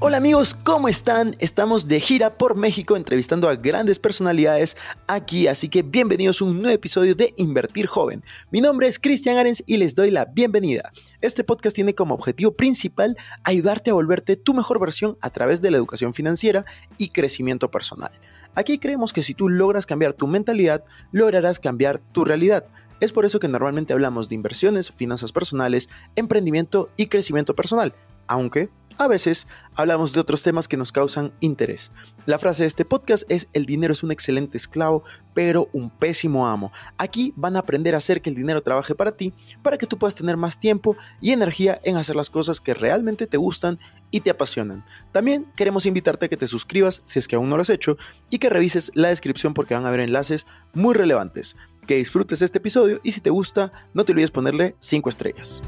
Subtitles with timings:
[0.00, 1.34] Hola amigos, ¿cómo están?
[1.40, 4.76] Estamos de gira por México entrevistando a grandes personalidades
[5.08, 8.22] aquí, así que bienvenidos a un nuevo episodio de Invertir Joven.
[8.52, 10.92] Mi nombre es Cristian Arens y les doy la bienvenida.
[11.20, 15.72] Este podcast tiene como objetivo principal ayudarte a volverte tu mejor versión a través de
[15.72, 16.64] la educación financiera
[16.96, 18.12] y crecimiento personal.
[18.54, 22.66] Aquí creemos que si tú logras cambiar tu mentalidad, lograrás cambiar tu realidad.
[23.00, 27.94] Es por eso que normalmente hablamos de inversiones, finanzas personales, emprendimiento y crecimiento personal,
[28.28, 31.92] aunque a veces hablamos de otros temas que nos causan interés.
[32.26, 36.46] La frase de este podcast es el dinero es un excelente esclavo, pero un pésimo
[36.46, 36.72] amo.
[36.98, 39.98] Aquí van a aprender a hacer que el dinero trabaje para ti, para que tú
[39.98, 43.78] puedas tener más tiempo y energía en hacer las cosas que realmente te gustan
[44.10, 44.84] y te apasionan.
[45.12, 47.96] También queremos invitarte a que te suscribas si es que aún no lo has hecho
[48.30, 51.56] y que revises la descripción porque van a haber enlaces muy relevantes.
[51.86, 55.62] Que disfrutes este episodio y si te gusta, no te olvides ponerle 5 estrellas.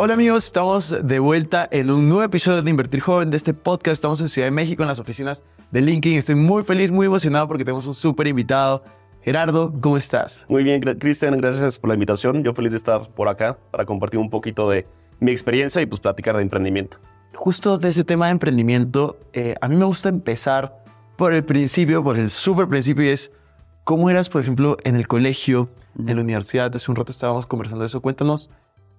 [0.00, 3.94] Hola amigos, estamos de vuelta en un nuevo episodio de Invertir Joven de este podcast.
[3.94, 6.20] Estamos en Ciudad de México, en las oficinas de LinkedIn.
[6.20, 8.84] Estoy muy feliz, muy emocionado porque tenemos un súper invitado.
[9.22, 10.46] Gerardo, ¿cómo estás?
[10.48, 12.44] Muy bien, Cristian, gracias por la invitación.
[12.44, 14.86] Yo feliz de estar por acá para compartir un poquito de
[15.18, 16.98] mi experiencia y pues platicar de emprendimiento.
[17.34, 20.78] Justo de ese tema de emprendimiento, eh, a mí me gusta empezar
[21.16, 23.32] por el principio, por el súper principio y es
[23.82, 26.72] cómo eras, por ejemplo, en el colegio, en la universidad.
[26.72, 28.00] Hace un rato estábamos conversando de eso.
[28.00, 28.48] Cuéntanos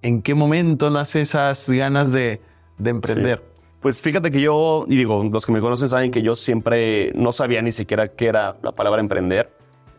[0.01, 2.41] ¿En qué momento nace esas ganas de,
[2.83, 3.43] emprender?
[3.81, 7.31] Pues fíjate que yo, y digo, los que me conocen saben que yo siempre no
[7.31, 9.51] sabía ni siquiera qué era la palabra emprender.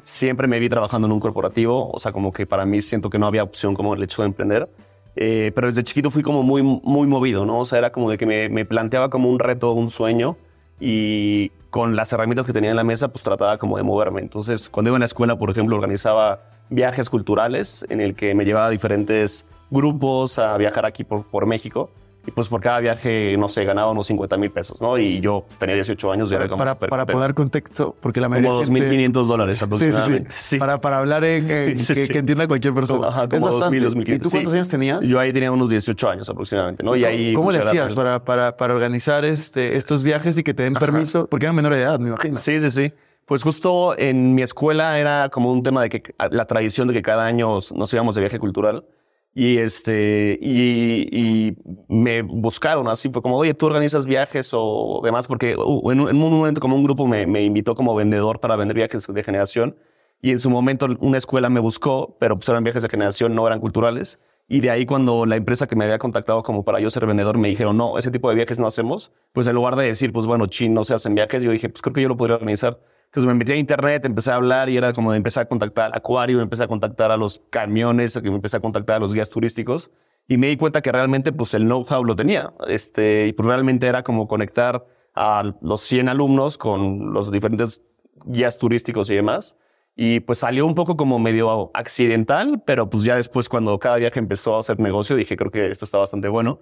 [0.03, 3.19] Siempre me vi trabajando en un corporativo, o sea, como que para mí siento que
[3.19, 4.71] no había opción como el hecho de emprender.
[5.17, 7.59] Eh, pero desde chiquito fui como muy, muy movido, ¿no?
[7.59, 10.37] O sea, era como de que me, me planteaba como un reto, un sueño,
[10.79, 14.23] y con las herramientas que tenía en la mesa, pues trataba como de moverme.
[14.23, 18.45] Entonces, cuando iba a la escuela, por ejemplo, organizaba viajes culturales en el que me
[18.45, 21.91] llevaba a diferentes grupos a viajar aquí por, por México.
[22.27, 24.99] Y pues por cada viaje, no sé, ganaba unos 50 mil pesos, ¿no?
[24.99, 28.29] Y yo pues, tenía 18 años y era como Para, para poner contexto, porque la
[28.29, 30.31] mayoría Como 2.500 dólares aproximadamente.
[30.31, 30.59] Sí, sí, sí.
[30.59, 33.09] Para, para hablar en, que, que, entienda cualquier persona.
[33.09, 34.15] Ajá, como 2.000, 2.500.
[34.15, 35.07] ¿Y tú cuántos años tenías?
[35.07, 36.95] Yo ahí tenía unos 18 años aproximadamente, ¿no?
[36.95, 40.43] Y ahí, ¿Cómo pues, le hacías pues, para, para, para organizar este, estos viajes y
[40.43, 41.27] que te den permiso?
[41.27, 42.35] Porque eran menor de edad, me imagino.
[42.35, 42.93] Sí, sí, sí.
[43.25, 47.01] Pues justo en mi escuela era como un tema de que la tradición de que
[47.01, 48.85] cada año nos íbamos de viaje cultural.
[49.33, 51.57] Y este, y,
[51.89, 56.09] me buscaron así, fue como, oye, tú organizas viajes o demás, porque uh, en, un,
[56.09, 59.23] en, un, momento como un grupo me, me, invitó como vendedor para vender viajes de
[59.23, 59.77] generación.
[60.23, 63.47] Y en su momento una escuela me buscó, pero pues eran viajes de generación, no
[63.47, 64.21] eran culturales.
[64.49, 67.39] Y de ahí cuando la empresa que me había contactado como para yo ser vendedor
[67.39, 70.27] me dijeron, no, ese tipo de viajes no hacemos, pues en lugar de decir, pues
[70.27, 72.81] bueno, chin, no se hacen viajes, yo dije, pues creo que yo lo podría organizar.
[73.11, 75.87] Entonces me metí a internet, empecé a hablar y era como de empezar a contactar
[75.87, 79.91] al acuario, empecé a contactar a los camiones, empecé a contactar a los guías turísticos
[80.29, 82.53] y me di cuenta que realmente pues el know-how lo tenía.
[82.69, 87.83] Este, y pues realmente era como conectar a los 100 alumnos con los diferentes
[88.27, 89.59] guías turísticos y demás.
[89.97, 94.21] Y pues salió un poco como medio accidental, pero pues ya después cuando cada viaje
[94.21, 96.61] empezó a hacer negocio dije creo que esto está bastante bueno.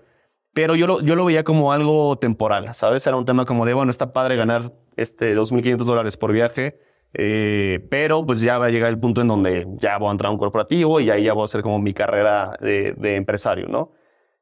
[0.58, 3.06] Pero yo lo, yo lo veía como algo temporal, ¿sabes?
[3.06, 6.80] Era un tema como de, bueno, está padre ganar este 2.500 dólares por viaje,
[7.14, 10.30] eh, pero pues ya va a llegar el punto en donde ya voy a entrar
[10.30, 13.68] a un corporativo y ahí ya voy a hacer como mi carrera de, de empresario,
[13.68, 13.92] ¿no?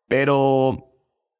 [0.09, 0.89] Pero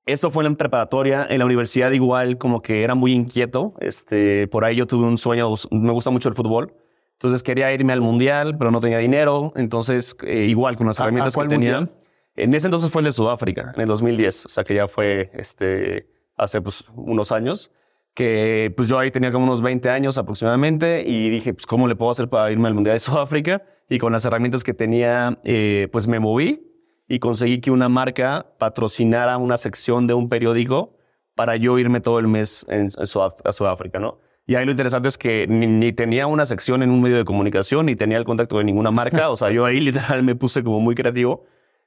[0.05, 4.47] esto fue en la preparatoria, en la universidad igual como que era muy inquieto, este,
[4.49, 6.75] por ahí yo tuve un sueño, me gusta mucho el fútbol,
[7.15, 11.35] entonces quería irme al mundial, pero no tenía dinero, entonces eh, igual con las herramientas
[11.35, 11.77] que tenía.
[11.77, 12.06] Mundial?
[12.37, 15.31] En ese entonces fue el de Sudáfrica, en el 2010, o sea que ya fue
[15.35, 17.73] este, hace pues, unos años,
[18.15, 21.97] que pues yo ahí tenía como unos 20 años aproximadamente y dije, pues ¿cómo le
[21.97, 23.63] puedo hacer para irme al Mundial de Sudáfrica?
[23.89, 26.73] Y con las herramientas que tenía, eh, pues me moví
[27.09, 30.97] y conseguí que una marca patrocinara una sección de un periódico
[31.35, 32.67] para yo irme todo el mes
[32.99, 34.19] a Sudáfrica, ¿no?
[34.47, 37.25] Y ahí lo interesante es que ni, ni, tenía una sección en un medio de
[37.25, 39.29] comunicación, ni tenía el contacto de ninguna marca.
[39.29, 41.45] O sea, yo ahí literal me puse como muy creativo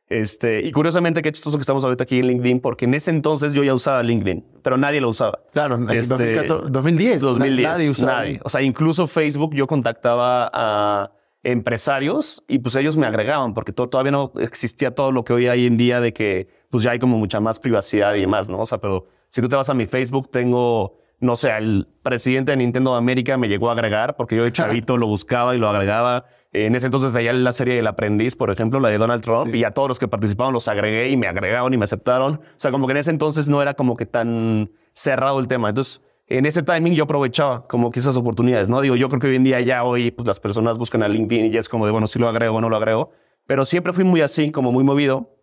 [0.09, 3.53] este, y curiosamente, qué chistoso que estamos ahorita aquí en LinkedIn, porque en ese entonces
[3.53, 5.39] yo ya usaba LinkedIn, pero nadie lo usaba.
[5.53, 7.21] Claro, este, 2010.
[7.21, 7.69] 2010.
[7.69, 8.11] Nadie usaba.
[8.13, 8.39] Nadie.
[8.43, 11.11] O sea, incluso Facebook yo contactaba a
[11.43, 15.67] empresarios y pues ellos me agregaban, porque todavía no existía todo lo que hoy hay
[15.67, 18.59] en día de que pues ya hay como mucha más privacidad y demás, ¿no?
[18.59, 22.51] O sea, pero si tú te vas a mi Facebook, tengo, no sé, el presidente
[22.51, 25.59] de Nintendo de América me llegó a agregar, porque yo de chavito lo buscaba y
[25.59, 26.25] lo agregaba.
[26.51, 29.59] En ese entonces veía la serie El Aprendiz, por ejemplo, la de Donald Trump, sí.
[29.59, 32.33] y a todos los que participaban los agregué y me agregaron y me aceptaron.
[32.33, 35.69] O sea, como que en ese entonces no era como que tan cerrado el tema.
[35.69, 38.81] Entonces, en ese timing yo aprovechaba como que esas oportunidades, ¿no?
[38.81, 41.45] Digo, yo creo que hoy en día ya hoy pues las personas buscan a LinkedIn
[41.45, 43.11] y ya es como de, bueno, si lo agrego o no lo agrego.
[43.45, 45.35] Pero siempre fui muy así, como muy movido.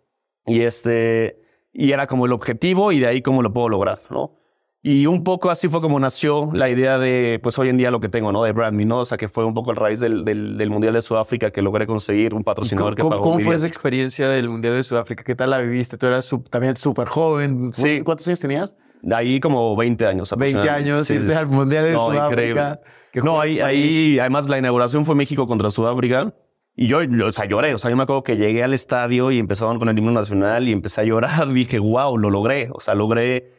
[0.45, 1.41] Y este,
[1.73, 4.39] y era como el objetivo y de ahí cómo lo puedo lograr, ¿no?
[4.83, 7.99] Y un poco así fue como nació la idea de, pues hoy en día lo
[7.99, 8.45] que tengo, ¿no?
[8.45, 9.01] De Brand Me, ¿no?
[9.01, 11.87] O sea, que fue un poco el raíz del, del, Mundial de Sudáfrica que logré
[11.87, 15.25] conseguir un patrocinador que pagó ¿Cómo fue esa experiencia del Mundial de Sudáfrica?
[15.25, 15.99] ¿Qué tal la viviste?
[15.99, 17.71] Tú eras también súper joven.
[17.73, 18.03] Sí.
[18.03, 18.77] ¿Cuántos años tenías?
[19.11, 20.33] Ahí como 20 años.
[20.37, 22.81] 20 años, sí, irte al Mundial de no, Sudáfrica.
[23.15, 26.33] No, ahí, ahí, además la inauguración fue México contra Sudáfrica.
[26.77, 27.75] Y yo, o sea, lloré.
[27.75, 30.69] O sea, yo me acuerdo que llegué al estadio y empezaban con el himno nacional
[30.69, 31.49] y empecé a llorar.
[31.53, 32.69] Dije, wow, lo logré.
[32.73, 33.56] O sea, logré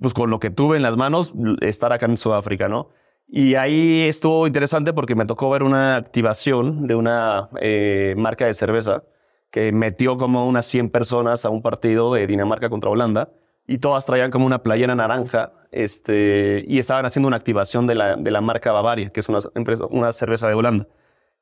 [0.00, 2.90] pues con lo que tuve en las manos, estar acá en Sudáfrica, ¿no?
[3.26, 8.54] Y ahí estuvo interesante porque me tocó ver una activación de una eh, marca de
[8.54, 9.04] cerveza
[9.50, 13.30] que metió como unas 100 personas a un partido de Dinamarca contra Holanda
[13.66, 18.16] y todas traían como una playera naranja este, y estaban haciendo una activación de la,
[18.16, 20.88] de la marca Bavaria, que es una, empresa, una cerveza de Holanda.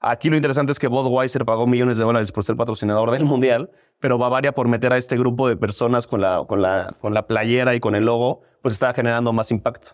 [0.01, 3.71] Aquí lo interesante es que Budweiser pagó millones de dólares por ser patrocinador del Mundial,
[3.99, 7.27] pero Bavaria por meter a este grupo de personas con la, con la, con la
[7.27, 9.93] playera y con el logo, pues estaba generando más impacto.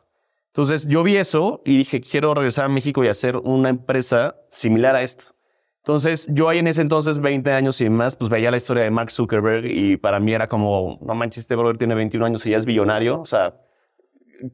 [0.48, 4.96] Entonces yo vi eso y dije, quiero regresar a México y hacer una empresa similar
[4.96, 5.34] a esto.
[5.78, 8.90] Entonces yo ahí en ese entonces, 20 años y más, pues veía la historia de
[8.90, 12.50] Mark Zuckerberg y para mí era como, no manches, este brother tiene 21 años y
[12.50, 13.56] ya es billonario, o sea,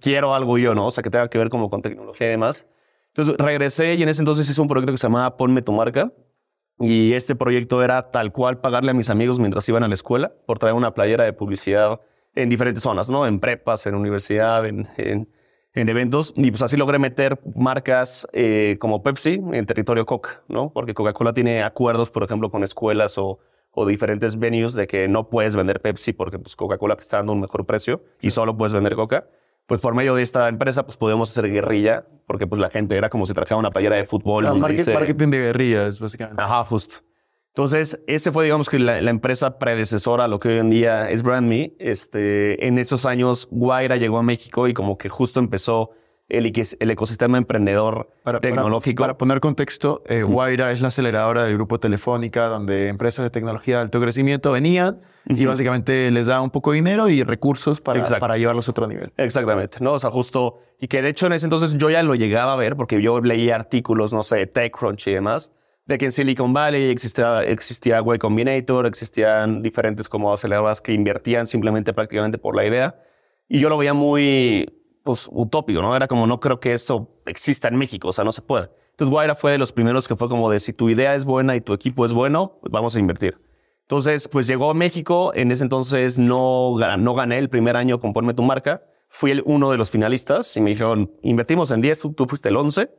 [0.00, 0.86] quiero algo yo, ¿no?
[0.86, 2.66] O sea, que tenga que ver como con tecnología y demás.
[3.18, 6.12] Entonces regresé y en ese entonces hice un proyecto que se llamaba Ponme tu marca.
[6.78, 10.32] Y este proyecto era tal cual pagarle a mis amigos mientras iban a la escuela
[10.46, 12.00] por traer una playera de publicidad
[12.36, 13.26] en diferentes zonas, ¿no?
[13.26, 15.28] En prepas, en universidad, en, en,
[15.74, 16.32] eventos.
[16.36, 20.70] Y pues así logré meter marcas eh, como Pepsi en territorio Coca, ¿no?
[20.72, 23.40] Porque Coca-Cola tiene acuerdos, por ejemplo, con escuelas o,
[23.72, 27.32] o diferentes venues de que no puedes vender Pepsi porque pues, Coca-Cola te está dando
[27.32, 29.26] un mejor precio y solo puedes vender Coca
[29.68, 33.10] pues por medio de esta empresa, pues podíamos hacer guerrilla, porque pues la gente era
[33.10, 34.44] como si trajera una playera de fútbol.
[34.44, 36.42] Claro, marketing, de guerrillas, básicamente.
[36.42, 37.04] Ajá, justo.
[37.48, 41.22] Entonces, ese fue, digamos, que la, empresa predecesora a lo que hoy en día es
[41.22, 41.74] BrandMe.
[41.78, 45.90] Este, en esos años, Guaira llegó a México y como que justo empezó
[46.28, 48.10] el, el ecosistema emprendedor
[48.40, 49.02] tecnológico.
[49.02, 53.76] Para, poner contexto, eh, Guaira es la aceleradora del grupo Telefónica, donde empresas de tecnología
[53.76, 58.02] de alto crecimiento venían y básicamente les da un poco de dinero y recursos para,
[58.18, 59.12] para llevarlos a otro nivel.
[59.16, 59.94] Exactamente, ¿no?
[59.94, 62.56] O sea, justo, y que de hecho en ese entonces yo ya lo llegaba a
[62.56, 65.52] ver porque yo leía artículos, no sé, TechCrunch y demás,
[65.86, 71.46] de que en Silicon Valley existía, existía Way Combinator, existían diferentes como aceleradoras que invertían
[71.46, 73.02] simplemente prácticamente por la idea.
[73.48, 74.77] Y yo lo veía muy,
[75.08, 75.96] pues, utópico, ¿no?
[75.96, 78.68] Era como, no creo que esto exista en México, o sea, no se puede.
[78.90, 81.56] Entonces, Guaira fue de los primeros que fue como de, si tu idea es buena
[81.56, 83.38] y tu equipo es bueno, vamos a invertir.
[83.84, 88.12] Entonces, pues llegó a México, en ese entonces no, no gané el primer año con
[88.12, 92.00] Ponme tu marca, fui el, uno de los finalistas y me dijeron, invertimos en 10,
[92.14, 92.90] tú, fuiste el 11,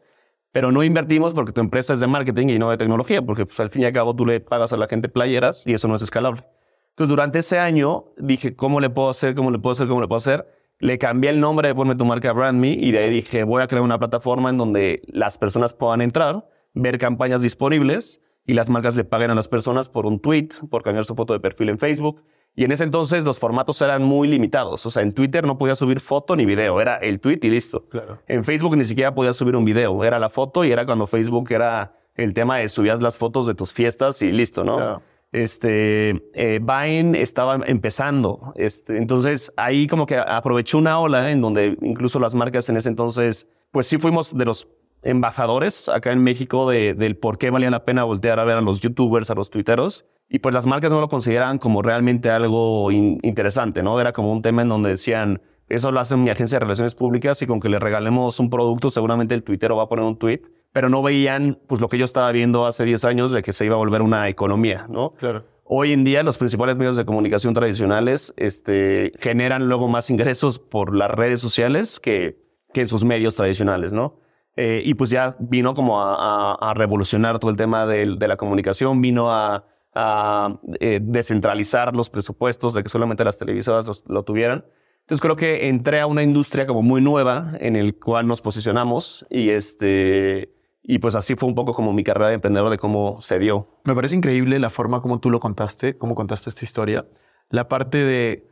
[0.52, 3.60] pero no invertimos porque tu empresa es de marketing y no de tecnología, porque pues,
[3.60, 5.94] al fin y al cabo tú le pagas a la gente playeras y eso no
[5.94, 6.42] es escalable.
[6.90, 9.36] Entonces, durante ese año dije, ¿cómo le puedo hacer?
[9.36, 9.88] ¿Cómo le puedo hacer?
[9.88, 10.59] ¿Cómo le puedo hacer?
[10.80, 13.62] Le cambié el nombre de Ponme tu marca Brand Me y de ahí dije, voy
[13.62, 18.70] a crear una plataforma en donde las personas puedan entrar, ver campañas disponibles y las
[18.70, 21.68] marcas le paguen a las personas por un tweet, por cambiar su foto de perfil
[21.68, 22.24] en Facebook.
[22.56, 24.86] Y en ese entonces los formatos eran muy limitados.
[24.86, 27.86] O sea, en Twitter no podía subir foto ni video, era el tweet y listo.
[27.90, 28.20] Claro.
[28.28, 31.52] En Facebook ni siquiera podía subir un video, era la foto y era cuando Facebook
[31.52, 34.78] era el tema de subías las fotos de tus fiestas y listo, ¿no?
[34.78, 35.02] Claro
[35.32, 38.54] este, eh, Vine estaba empezando.
[38.56, 42.90] Este, entonces ahí como que aprovechó una ola en donde incluso las marcas en ese
[42.90, 44.68] entonces, pues sí fuimos de los
[45.02, 48.62] embajadores acá en México de, del por qué valía la pena voltear a ver a
[48.62, 50.06] los youtubers, a los twitteros.
[50.28, 54.00] Y pues las marcas no lo consideraban como realmente algo interesante, ¿no?
[54.00, 57.42] Era como un tema en donde decían, eso lo hace mi agencia de relaciones públicas
[57.42, 60.42] y con que le regalemos un producto, seguramente el tuitero va a poner un tweet
[60.72, 63.66] pero no veían pues lo que yo estaba viendo hace 10 años de que se
[63.66, 65.14] iba a volver una economía, ¿no?
[65.14, 65.46] Claro.
[65.64, 70.96] Hoy en día los principales medios de comunicación tradicionales este, generan luego más ingresos por
[70.96, 72.40] las redes sociales que,
[72.74, 74.20] que en sus medios tradicionales, ¿no?
[74.56, 78.36] Eh, y pues ya vino como a, a, revolucionar todo el tema de, de la
[78.36, 84.66] comunicación, vino a, a eh, descentralizar los presupuestos, de que solamente las televisoras lo tuvieran.
[85.10, 89.26] Entonces creo que entré a una industria como muy nueva en el cual nos posicionamos
[89.32, 93.20] y este y pues así fue un poco como mi carrera de emprendedor de cómo
[93.20, 93.82] se dio.
[93.86, 97.08] Me parece increíble la forma como tú lo contaste, cómo contaste esta historia.
[97.50, 98.48] La parte de...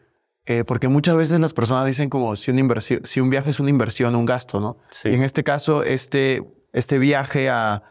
[0.46, 3.60] Eh, porque muchas veces las personas dicen como si, una inversión, si un viaje es
[3.60, 4.78] una inversión, un gasto, ¿no?
[4.90, 5.10] Sí.
[5.10, 7.84] Y en este caso, este, este viaje a,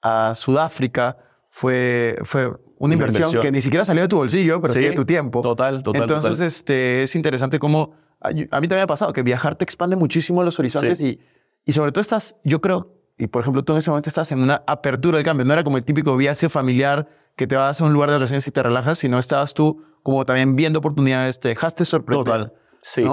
[0.00, 1.18] a Sudáfrica
[1.50, 5.04] fue, fue una, inversión, que ni siquiera salió de tu bolsillo, pero sí, de tu
[5.04, 5.42] tiempo.
[5.42, 6.02] Total, total.
[6.02, 8.02] Entonces, Este, es interesante cómo...
[8.24, 11.20] A, mí también me ha pasado que viajar te expande muchísimo los horizontes y,
[11.64, 14.40] y sobre todo estás, yo creo, y por ejemplo, tú en ese momento estás en
[14.40, 15.46] una apertura del cambio.
[15.46, 18.46] No era como el típico viaje familiar que te vas a un lugar de vacaciones
[18.46, 22.24] y te relajas, sino estabas tú como también viendo oportunidades, te dejaste sorprender.
[22.24, 22.52] Total,
[22.82, 23.04] sí.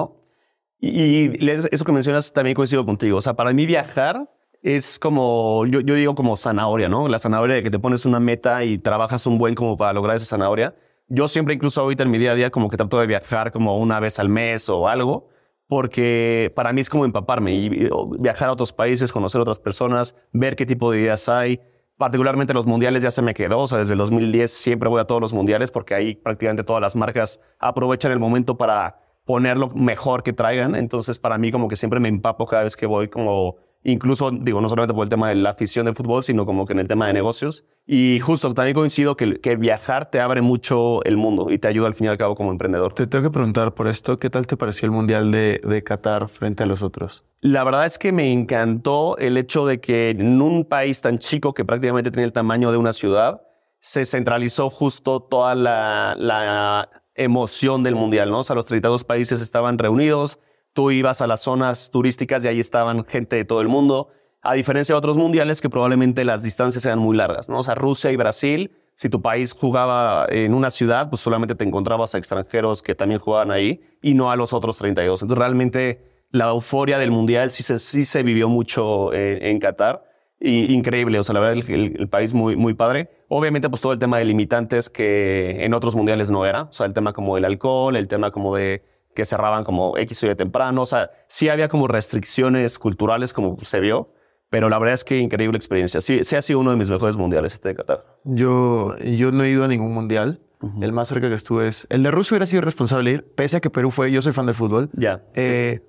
[0.79, 3.17] Y, eso que mencionas también coincido contigo.
[3.17, 4.29] O sea, para mí viajar
[4.61, 7.07] es como, yo, yo digo como zanahoria, ¿no?
[7.07, 10.17] La zanahoria de que te pones una meta y trabajas un buen como para lograr
[10.17, 10.75] esa zanahoria.
[11.13, 13.77] Yo siempre, incluso ahorita en mi día a día, como que trato de viajar como
[13.77, 15.27] una vez al mes o algo,
[15.67, 20.55] porque para mí es como empaparme y viajar a otros países, conocer otras personas, ver
[20.55, 21.59] qué tipo de ideas hay.
[21.97, 25.03] Particularmente los mundiales ya se me quedó, o sea, desde el 2010 siempre voy a
[25.03, 29.67] todos los mundiales porque ahí prácticamente todas las marcas aprovechan el momento para poner lo
[29.67, 30.75] mejor que traigan.
[30.75, 34.61] Entonces, para mí como que siempre me empapo cada vez que voy como incluso, digo,
[34.61, 36.87] no solamente por el tema de la afición del fútbol, sino como que en el
[36.87, 37.65] tema de negocios.
[37.85, 41.87] Y justo también coincido que, que, viajar te abre mucho el mundo y te ayuda
[41.87, 42.93] al fin y al cabo como emprendedor.
[42.93, 46.29] Te tengo que preguntar por esto, ¿qué tal te pareció el Mundial de, de Qatar
[46.29, 47.25] frente a los otros?
[47.41, 51.53] La verdad es que me encantó el hecho de que en un país tan chico
[51.53, 53.41] que prácticamente tenía el tamaño de una ciudad,
[53.79, 58.39] se centralizó justo toda la, la emoción del Mundial, ¿no?
[58.39, 60.39] O sea, los 32 países estaban reunidos,
[60.73, 64.09] tú ibas a las zonas turísticas y ahí estaban gente de todo el mundo,
[64.41, 67.59] a diferencia de otros mundiales que probablemente las distancias eran muy largas, ¿no?
[67.59, 71.63] O sea, Rusia y Brasil, si tu país jugaba en una ciudad, pues solamente te
[71.63, 75.21] encontrabas a extranjeros que también jugaban ahí y no a los otros 32.
[75.21, 80.03] Entonces, realmente la euforia del mundial sí se, sí se vivió mucho en, Qatar.
[80.39, 83.09] Y, increíble, o sea, la verdad, el, el, país muy, muy padre.
[83.27, 86.63] Obviamente, pues todo el tema de limitantes que en otros mundiales no era.
[86.63, 88.83] O sea, el tema como del alcohol, el tema como de
[89.15, 90.81] que cerraban como X o Y temprano.
[90.81, 94.13] O sea, sí había como restricciones culturales como se vio,
[94.49, 96.01] pero la verdad es que increíble experiencia.
[96.01, 98.05] Sí, sí ha sido uno de mis mejores mundiales este de Qatar.
[98.23, 100.41] Yo, yo no he ido a ningún mundial.
[100.79, 101.87] El más cerca que estuve es...
[101.89, 104.11] El de Rusia hubiera sido responsable ir, pese a que Perú fue...
[104.11, 104.91] Yo soy fan del fútbol.
[104.93, 105.23] Ya.
[105.33, 105.81] Eh,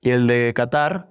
[0.00, 1.10] y el de Qatar...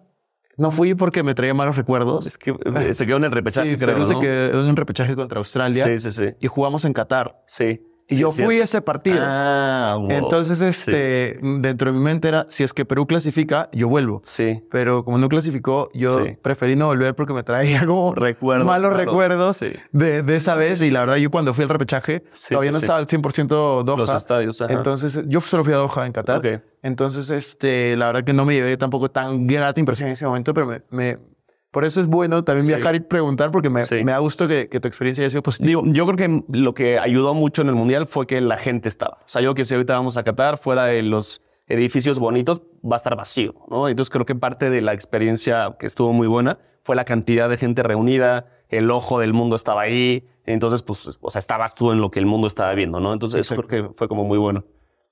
[0.55, 2.27] No fui porque me traía malos recuerdos.
[2.27, 4.05] Es que eh, se quedó en el repechaje, sí, creo, Perú ¿no?
[4.05, 5.85] se quedó en un repechaje contra Australia.
[5.85, 6.35] Sí, sí, sí.
[6.41, 7.41] Y jugamos en Qatar.
[7.47, 7.81] Sí.
[8.11, 8.63] Y Sí, yo fui a cierto.
[8.63, 9.17] ese partido.
[9.21, 10.09] Ah, wow.
[10.09, 14.19] Entonces, este, dentro de mi mente era, si es que Perú clasifica, yo vuelvo.
[14.23, 14.63] Sí.
[14.71, 16.35] Pero como no clasificó, yo Sí.
[16.41, 19.71] preferí no volver porque me traía como Recuerdos malos recuerdos Sí.
[19.91, 20.81] de, de esa vez.
[20.81, 23.97] Y la verdad, yo cuando fui al repechaje, Sí, todavía no estaba al 100% Doha.
[23.97, 24.73] Los estadios, ajá.
[24.73, 26.39] Entonces, yo solo fui a Doha en Qatar.
[26.39, 26.61] Ok.
[26.81, 30.53] Entonces, este, la verdad que no me llevé tampoco tan grata impresión en ese momento,
[30.53, 30.81] pero me...
[30.89, 31.17] me-
[31.71, 32.73] por eso es bueno también Sí.
[32.73, 34.03] viajar y preguntar porque me, Sí.
[34.03, 35.67] me da gusto que, que tu experiencia haya sido positiva.
[35.67, 38.87] Digo, yo creo que lo que ayudó mucho en el mundial fue que la gente
[38.89, 39.17] estaba.
[39.21, 42.95] O sea, yo que si ahorita vamos a Qatar, fuera de los edificios bonitos, va
[42.95, 43.87] a estar vacío, ¿no?
[43.87, 47.57] Entonces creo que parte de la experiencia que estuvo muy buena fue la cantidad de
[47.57, 52.01] gente reunida, el ojo del mundo estaba ahí, entonces, pues, o sea, estabas tú en
[52.01, 53.13] lo que el mundo estaba viendo, ¿no?
[53.13, 54.63] Entonces eso creo que fue como muy bueno.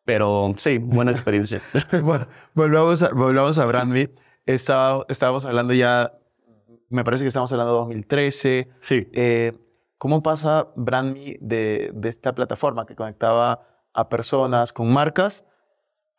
[0.06, 1.62] Pero sí, buena experiencia.
[2.04, 4.10] bueno, volvamos a, volvamos a Brandme.
[4.48, 6.14] Estaba, estábamos hablando ya,
[6.90, 8.70] me parece que estamos hablando de 2013.
[8.80, 9.08] Sí.
[9.14, 9.54] Eh,
[9.98, 13.62] ¿Cómo pasa Brandme de, de esta plataforma que conectaba
[13.94, 15.46] a personas con marcas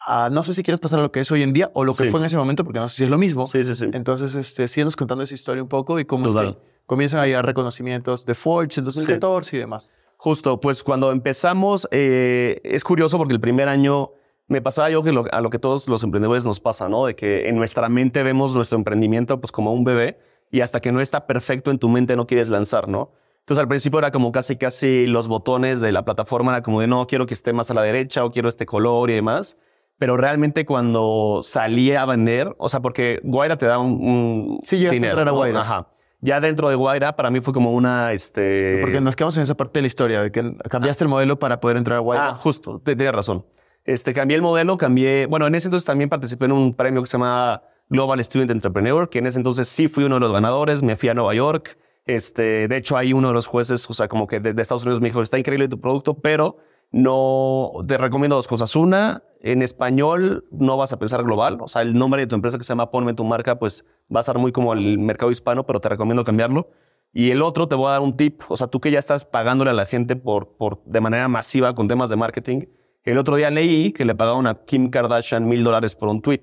[0.00, 1.92] a, no sé si quieres pasar a lo que es hoy en día o lo
[1.92, 2.10] que Sí.
[2.10, 3.46] fue en ese momento, porque no sé si es lo mismo.
[3.46, 3.88] Sí, sí, sí.
[3.92, 7.44] Entonces, este, síguenos contando esa historia un poco y cómo es que comienzan a llegar
[7.44, 9.92] reconocimientos de Forge en 2014 y demás.
[10.16, 14.10] Justo, pues cuando empezamos, eh, es curioso porque el primer año
[14.48, 17.04] me pasaba yo que lo- a lo que todos los emprendedores nos pasa, ¿no?
[17.06, 20.18] De que en nuestra mente vemos nuestro emprendimiento pues como un bebé
[20.50, 23.12] y hasta que no está perfecto en tu mente no quieres lanzar, ¿no?
[23.40, 26.86] Entonces al principio era como casi casi los botones de la plataforma era como de
[26.86, 29.56] no, quiero que esté más a la derecha o quiero este color y demás.
[29.98, 34.76] Pero realmente cuando salí a vender, o sea, porque Guaira te da un, un Sí,
[34.76, 35.36] llegaste a dinero, entrar a ¿no?
[35.38, 35.60] Guaira.
[35.62, 35.88] Ajá.
[36.20, 38.78] Ya dentro de Guaira para mí fue como una, este...
[38.80, 41.58] Porque nos quedamos en esa parte de la historia, de que cambiaste el modelo para
[41.60, 42.28] poder entrar a Guaira.
[42.30, 43.46] Ah, justo, te tienes razón.
[43.84, 45.26] Este, cambié el modelo, cambié.
[45.26, 49.08] Bueno, en ese entonces también participé en un premio que se llama Global Student Entrepreneur,
[49.08, 51.78] que en ese entonces sí fui uno de los ganadores, me fui a Nueva York.
[52.04, 55.00] Este, de hecho, ahí uno de los jueces, o sea, como que de, Estados Unidos
[55.00, 56.58] me dijo, está increíble tu producto, pero
[56.90, 58.74] no te recomiendo dos cosas.
[58.76, 61.58] Una, en español no vas a pensar global.
[61.60, 64.20] O sea, el nombre de tu empresa que se llama Ponme tu marca, pues va
[64.20, 66.70] a ser muy como el mercado hispano, pero te recomiendo cambiarlo.
[67.12, 68.42] Y el otro te voy a dar un tip.
[68.48, 71.74] O sea, tú que ya estás pagándole a la gente por, por, de manera masiva
[71.74, 72.66] con temas de marketing.
[73.04, 76.42] El otro día leí que le pagaron a Kim Kardashian mil dólares por un tweet.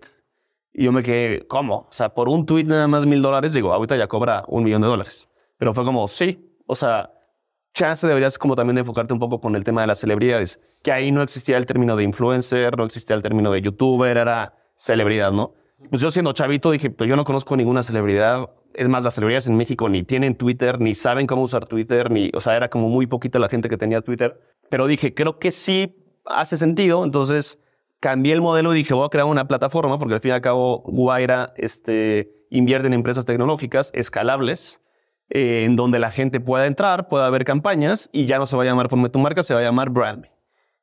[0.77, 1.87] Y yo me quedé, ¿cómo?
[1.89, 3.53] O sea, por un tweet nada más mil dólares.
[3.53, 5.29] Digo, ahorita ya cobra un millón de dólares.
[5.57, 6.59] Pero fue como, sí.
[6.67, 7.13] O sea,
[7.73, 10.59] chance deberías como también enfocarte un poco con el tema de las celebridades.
[10.83, 14.53] Que ahí no existía el término de influencer, no existía el término de youtuber, era
[14.75, 15.53] celebridad, ¿no?
[15.89, 18.49] Pues yo siendo chavito dije, pues yo no conozco ninguna celebridad.
[18.73, 22.31] Es más, las celebridades en México ni tienen Twitter, ni saben cómo usar Twitter, ni,
[22.33, 24.41] o sea, era como muy poquita la gente que tenía Twitter.
[24.69, 27.05] Pero dije, creo que sí hace sentido.
[27.05, 27.61] Entonces
[28.05, 30.41] cambié el modelo y dije, voy a crear una plataforma, porque al fin y al
[30.41, 34.79] cabo Guaira este, invierte en empresas tecnológicas escalables
[35.31, 38.61] eh, en donde la gente pueda entrar, pueda ver campañas y ya no se va
[38.61, 40.31] a llamar Ponme tu marca, se va a llamar Brand Me.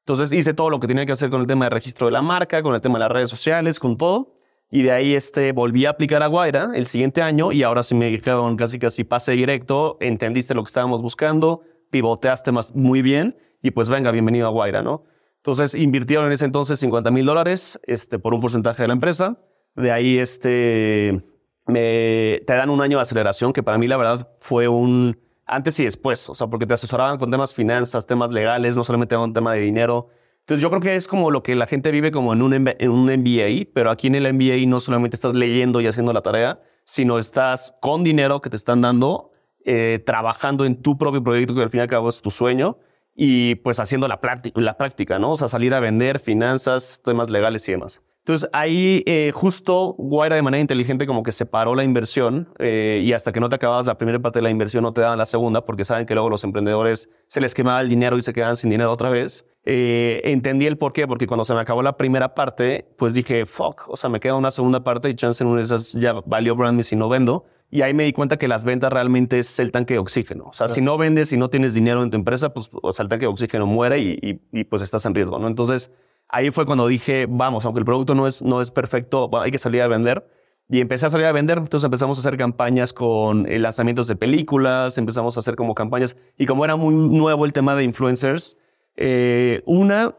[0.01, 2.23] Entonces hice todo lo que tenía que hacer con el tema de registro de la
[2.23, 4.35] marca, con el tema de las redes sociales, con todo.
[4.69, 7.95] Y de ahí este, volví a aplicar a Guaira el siguiente año y ahora sí
[7.95, 11.61] me dijeron casi casi pase directo, entendiste lo que estábamos buscando,
[11.91, 15.05] pivoteaste más, muy bien y pues venga, bienvenido a Guaira, ¿no?
[15.43, 19.39] Entonces invirtieron en ese entonces 50 mil dólares este, por un porcentaje de la empresa.
[19.75, 21.21] De ahí este,
[21.67, 25.81] me, te dan un año de aceleración que para mí la verdad fue un antes
[25.81, 29.33] y después, o sea, porque te asesoraban con temas finanzas, temas legales, no solamente un
[29.33, 30.11] tema de dinero.
[30.43, 32.91] Entonces yo creo que es como lo que la gente vive como en un, en
[32.91, 36.61] un MBA, pero aquí en el MBA no solamente estás leyendo y haciendo la tarea,
[36.85, 39.33] sino estás con dinero que te están dando,
[39.65, 42.79] eh, trabajando en tu propio proyecto que al fin y al cabo es tu sueño
[43.15, 44.21] y pues haciendo la,
[44.55, 45.33] la práctica, ¿no?
[45.33, 48.03] O sea, salir a vender, finanzas, temas legales y demás.
[48.25, 53.13] Entonces ahí eh, justo Guaira de manera inteligente como que separó la inversión eh, y
[53.15, 55.27] hasta que no te acababas la primera parte de la inversión no te daban la
[55.27, 58.55] segunda porque saben que luego los emprendedores se les quemaba el dinero y se quedaban
[58.55, 59.45] sin dinero otra vez.
[59.65, 63.45] Eh, entendí el por qué, porque cuando se me acabó la primera parte, pues dije,
[63.45, 66.13] fuck, o sea, me queda una segunda parte y chance en una de esas ya
[66.25, 67.45] valió brand me si no vendo.
[67.73, 70.45] Y ahí me di cuenta que las ventas realmente es el tanque de oxígeno.
[70.45, 73.05] O sea, si no vendes y no tienes dinero en tu empresa, pues o sea,
[73.05, 75.49] el tanque de oxígeno muere y, y, y pues estás en riesgo, ¿no?
[75.49, 75.91] Entonces,
[76.29, 79.57] ahí fue cuando dije, vamos, aunque el producto no es, no es perfecto, hay que
[79.57, 80.29] salir a vender.
[80.69, 84.17] Y empecé a salir a vender, entonces empezamos a hacer campañas con eh, lanzamientos de
[84.17, 88.59] películas, empezamos a hacer como campañas, y como era muy nuevo el tema de influencers,
[88.97, 90.15] eh, una,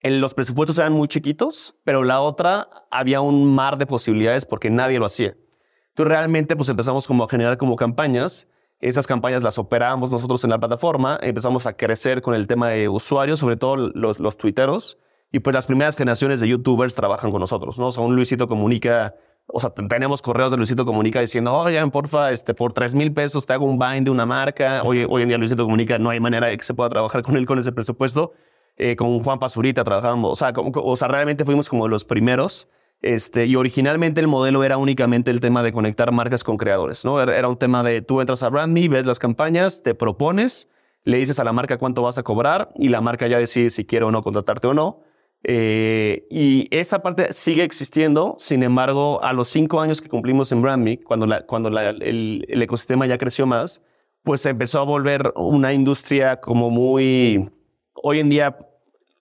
[0.00, 4.68] en los presupuestos eran muy chiquitos, pero la otra, había un mar de posibilidades porque
[4.68, 5.36] nadie lo hacía.
[5.92, 8.48] Entonces realmente pues empezamos como a generar como campañas,
[8.80, 12.88] esas campañas las operábamos nosotros en la plataforma, empezamos a crecer con el tema de
[12.88, 14.98] usuarios, sobre todo los, los tuiteros,
[15.30, 17.88] y pues las primeras generaciones de youtubers trabajan con nosotros, ¿no?
[17.88, 19.14] O un Luisito Comunica,
[19.46, 23.44] o sea, tenemos correos de Luisito Comunica diciendo, oye, porfa, este, por tres mil pesos
[23.44, 24.82] te hago un bind de una marca.
[24.82, 27.36] Hoy, hoy en día Luisito Comunica no hay manera de que se pueda trabajar con
[27.36, 28.32] él con ese presupuesto.
[28.76, 32.68] Eh, con Juan Pazurita trabajamos, o sea, o sea, realmente fuimos como los primeros.
[33.02, 37.20] Este, y originalmente el modelo era únicamente el tema de conectar marcas con creadores, ¿no?
[37.20, 40.68] Era, un tema de tú entras a BrandMe, ves las campañas, te propones,
[41.02, 43.84] le dices a la marca cuánto vas a cobrar y la marca ya decide si
[43.84, 45.00] quiere o no contratarte o no.
[45.42, 50.62] Eh, y esa parte sigue existiendo, sin embargo, a los cinco años que cumplimos en
[50.62, 53.82] BrandMe, cuando, cuando el, el, ecosistema ya creció más,
[54.22, 57.50] pues se empezó a volver una industria como muy...
[57.94, 58.56] Hoy en día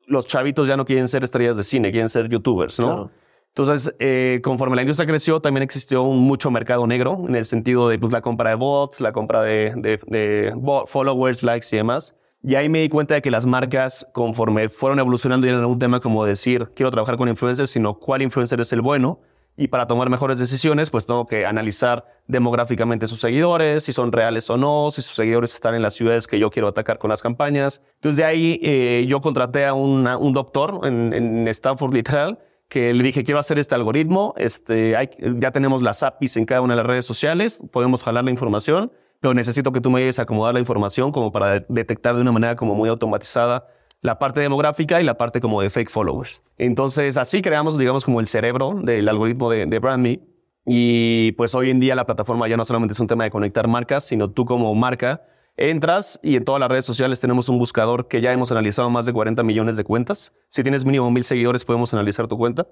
[0.05, 3.09] los chavitos ya no quieren ser estrellas de cine, quieren ser youtubers, ¿no?
[3.55, 7.89] Entonces, eh, conforme la industria creció, también existió un mucho mercado negro, en el sentido
[7.89, 10.53] de pues, la compra de bots, la compra de, de, de
[10.87, 12.15] followers, likes y demás.
[12.43, 15.79] Y ahí me di cuenta de que las marcas, conforme fueron evolucionando, ya era un
[15.79, 19.19] tema como decir, quiero trabajar con influencers, sino cuál influencer es el bueno.
[19.57, 24.49] Y para tomar mejores decisiones, pues tengo que analizar demográficamente sus seguidores, si son reales
[24.49, 27.21] o no, si sus seguidores están en las ciudades que yo quiero atacar con las
[27.21, 27.83] campañas.
[27.95, 32.39] Entonces de ahí eh, yo contraté a un doctor en, en Stanford literal,
[32.71, 34.95] que le dije, quiero hacer este algoritmo, este,
[35.37, 38.91] ya tenemos las APIs en cada una de las redes sociales, podemos jalar la información
[39.21, 42.31] pero necesito que tú me ayudes a acomodar la información como para detectar de una
[42.31, 43.67] manera como muy automatizada
[44.01, 46.43] la parte demográfica y la parte como de fake followers.
[46.57, 50.21] Entonces, así creamos, digamos, como el cerebro del algoritmo de, de BrandMe.
[50.65, 53.67] Y pues hoy en día la plataforma ya no solamente es un tema de conectar
[53.67, 55.21] marcas, sino tú como marca
[55.57, 59.05] entras y en todas las redes sociales tenemos un buscador que ya hemos analizado más
[59.05, 60.33] de 40 millones de cuentas.
[60.47, 62.67] Si tienes mínimo mil seguidores, podemos analizar tu cuenta.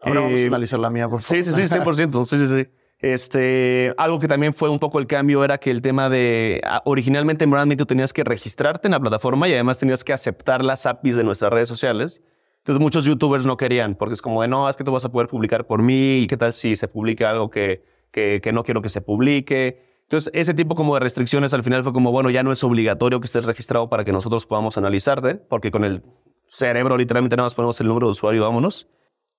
[0.00, 1.44] Ahora vamos a eh, analizar la mía, por favor.
[1.44, 2.24] Sí, sí, sí, 100%.
[2.26, 2.66] sí, sí, sí.
[3.00, 6.82] Este, algo que también fue un poco el cambio era que el tema de ah,
[6.84, 10.64] originalmente en BrandMe tú tenías que registrarte en la plataforma y además tenías que aceptar
[10.64, 12.24] las APIs de nuestras redes sociales.
[12.58, 15.12] Entonces muchos youtubers no querían porque es como de no, es que tú vas a
[15.12, 18.64] poder publicar por mí y qué tal si se publica algo que, que, que no
[18.64, 19.87] quiero que se publique.
[20.08, 23.20] Entonces ese tipo como de restricciones al final fue como bueno, ya no es obligatorio
[23.20, 26.02] que estés registrado para que nosotros podamos analizarte porque con el
[26.46, 28.88] cerebro literalmente nada más ponemos el número de usuario y vámonos.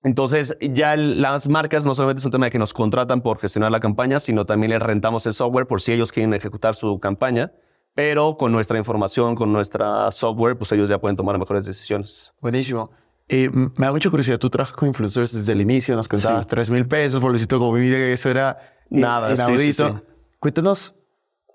[0.02, 3.70] Entonces, ya las marcas no solamente es un tema de que nos contratan por gestionar
[3.70, 7.52] la campaña, sino también les rentamos el software por si ellos quieren ejecutar su campaña.
[7.94, 12.32] Pero con nuestra información, con nuestra software, pues ellos ya pueden tomar mejores decisiones.
[12.40, 12.92] Buenísimo.
[13.28, 14.38] Eh, me da mucha curiosidad.
[14.38, 17.74] Tú trabajas con influencers desde el inicio, nos contabas tres mil pesos por visito como
[17.74, 20.02] que eso era nada, inaudito.
[20.40, 20.96] Cuéntanos,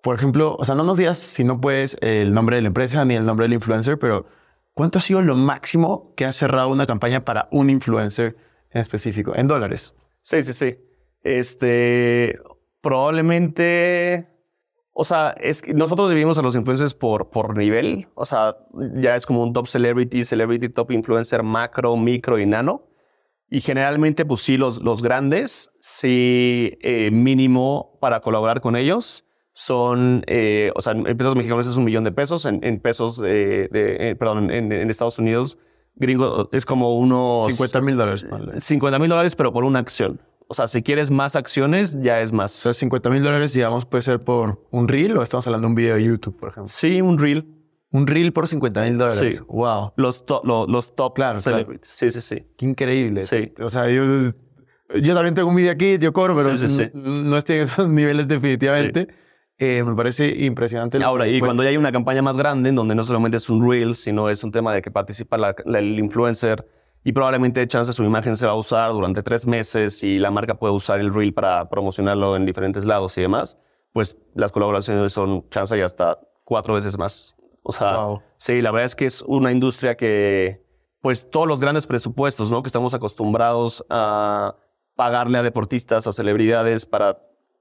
[0.01, 3.03] por ejemplo, o sea, no nos digas si no puedes el nombre de la empresa
[3.03, 4.25] ni el nombre del influencer, pero
[4.75, 8.35] ¿Cuánto ha sido lo máximo que ha cerrado una campaña para un influencer
[8.71, 9.33] en específico?
[9.33, 9.95] En dólares.
[10.21, 10.75] Sí, sí, sí.
[11.23, 12.37] Este,
[12.81, 14.27] probablemente,
[14.91, 18.09] o sea, es que nosotros dividimos a los influencers por, por nivel.
[18.15, 18.57] O sea,
[18.95, 22.83] ya es como un top celebrity, celebrity, top influencer, macro, micro y nano.
[23.49, 30.23] Y generalmente, pues sí, los, los grandes, sí, eh, mínimo para colaborar con ellos son,
[30.27, 33.69] eh, o sea, en pesos mexicanos es un millón de pesos, en, en pesos, de,
[33.71, 35.57] de eh, perdón, en, en, Estados Unidos,
[35.95, 37.47] gringo, es como unos...
[37.53, 38.25] 50 mil dólares.
[38.57, 40.19] 50 mil dólares, pero por una acción.
[40.47, 42.59] O sea, si quieres más acciones, ya es más.
[42.59, 45.69] O sea, 50 mil dólares, digamos, puede ser por un reel o estamos hablando de
[45.69, 46.67] un video de YouTube, por ejemplo.
[46.67, 47.54] Sí, un reel.
[47.95, 49.37] Un reel por 50 mil dólares.
[49.37, 49.43] Sí.
[49.47, 49.93] Wow.
[49.95, 51.87] Los, to los top claro, celebrities.
[51.87, 52.45] Sí, sí, sí.
[52.57, 53.21] Qué increíble.
[53.21, 53.53] Sí.
[53.61, 54.03] O sea, yo,
[55.01, 56.91] yo también tengo un video aquí, yo cobro, pero Sí, sí, sí.
[56.93, 59.07] no estoy en esos niveles definitivamente.
[59.57, 61.01] Eh, me parece impresionante.
[61.01, 63.69] Ahora, y cuando ya hay una campaña más grande, en donde no solamente es un
[63.69, 66.67] reel, sino es un tema de que participa la- la- el influencer
[67.05, 70.55] y probablemente chance su imagen se va a usar durante tres meses y la marca
[70.55, 73.57] puede usar el reel para promocionarlo en diferentes lados y demás,
[73.93, 77.35] pues las colaboraciones son chance y hasta cuatro veces más.
[77.67, 78.21] O sea, Wow.
[78.37, 80.63] sí, la verdad es que es una industria que,
[81.01, 82.61] pues todos los grandes presupuestos, ¿no?
[82.61, 84.55] Que estamos acostumbrados a
[84.95, 87.17] pagarle a deportistas, a celebridades para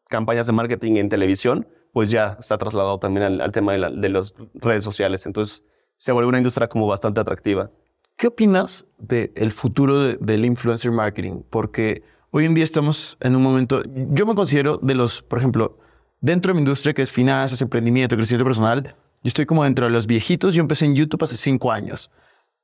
[0.08, 3.90] campañas de marketing en televisión, pues ya está trasladado también al, al tema de, la-
[3.90, 5.24] de las redes sociales.
[5.26, 5.62] Entonces
[5.96, 7.70] se vuelve una industria como bastante atractiva.
[8.16, 11.42] ¿Qué opinas del futuro de- del influencer marketing?
[11.48, 15.78] Porque hoy en día estamos en un momento, yo me considero de los, por ejemplo,
[16.20, 19.90] dentro de mi industria que es finanzas, emprendimiento, crecimiento personal, yo estoy como dentro de
[19.90, 22.10] los viejitos, yo empecé en YouTube hace cinco años.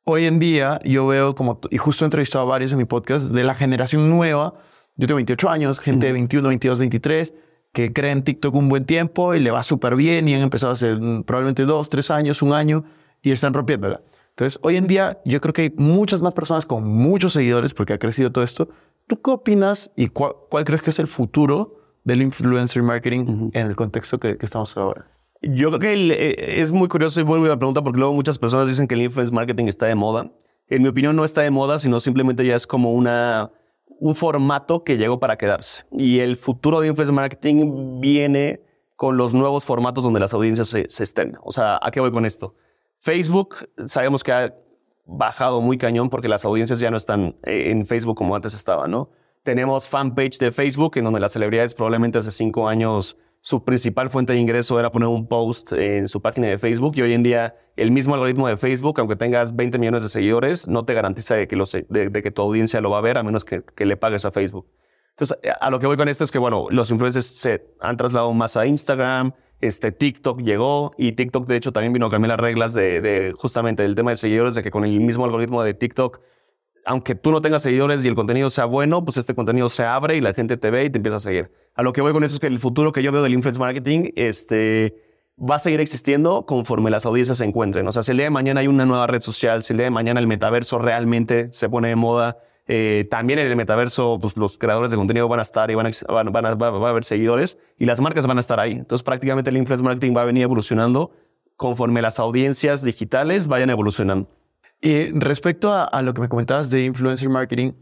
[0.04, 3.30] Hoy en día yo veo como, y justo he entrevistado a varios en mi podcast,
[3.30, 4.52] de la generación nueva,
[4.96, 7.34] yo tengo 28 años, gente de 21, 22, 23,
[7.72, 10.74] que cree en TikTok un buen tiempo y le va súper bien y han empezado
[10.74, 12.84] hace mm, probablemente dos, tres años, un año
[13.22, 14.02] y están rompiéndola.
[14.28, 17.94] Entonces, hoy en día yo creo que hay muchas más personas con muchos seguidores porque
[17.94, 18.68] ha crecido todo esto.
[19.06, 23.66] ¿Tú qué opinas y cuál, cuál crees que es el futuro del influencer marketing en
[23.66, 25.06] el contexto que, que estamos ahora?
[25.42, 28.66] Yo creo que eh, es muy curioso y muy buena pregunta porque luego muchas personas
[28.66, 30.30] dicen que el influence marketing está de moda.
[30.68, 33.50] En mi opinión no está de moda, sino simplemente ya es como una,
[33.98, 35.84] un formato que llegó para quedarse.
[35.92, 38.62] Y el futuro de influence marketing viene
[38.96, 41.36] con los nuevos formatos donde las audiencias se, se estén.
[41.42, 42.54] O sea, ¿a qué voy con esto?
[42.98, 44.54] Facebook sabemos que ha
[45.06, 48.90] bajado muy cañón porque las audiencias ya no están eh, en Facebook como antes estaban,
[48.90, 49.10] ¿no?
[49.42, 54.32] Tenemos fanpage de Facebook en donde las celebridades probablemente hace cinco años su principal fuente
[54.34, 57.54] de ingreso era poner un post en su página de Facebook y hoy en día
[57.76, 61.48] el mismo algoritmo de Facebook, aunque tengas 20 millones de seguidores, no te garantiza de
[61.48, 64.24] que, los- de- que tu audiencia lo va a ver a menos que, le pagues
[64.26, 64.66] a Facebook.
[65.12, 68.32] Entonces, a lo que voy con esto es que, bueno, los influencers se han trasladado
[68.34, 72.40] más a Instagram, este TikTok llegó y TikTok, de hecho, también vino a cambiar las
[72.40, 75.74] reglas de, de justamente del tema de seguidores, de que con el mismo algoritmo de
[75.74, 76.20] TikTok,
[76.86, 80.16] aunque tú no tengas seguidores y el contenido sea bueno, pues este contenido se abre
[80.16, 81.50] y la gente te ve y te empieza a seguir.
[81.80, 83.58] A lo que voy con esto es que el futuro que yo veo del influence
[83.58, 84.96] marketing, este,
[85.38, 87.88] va a seguir existiendo conforme las audiencias se encuentren.
[87.88, 89.84] O sea, si el día de mañana hay una nueva red social, si el día
[89.84, 94.36] de mañana el metaverso realmente se pone de moda, eh, también en el metaverso, pues
[94.36, 97.56] los creadores de contenido van a estar y van a, van, a, a haber seguidores
[97.78, 98.72] y las marcas van a estar ahí.
[98.72, 101.12] Entonces, prácticamente el influence marketing va a venir evolucionando
[101.56, 104.28] conforme las audiencias digitales vayan evolucionando.
[104.82, 107.72] Y respecto a, a lo que me comentabas de influencer marketing,